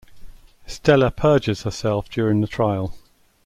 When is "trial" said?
2.47-2.97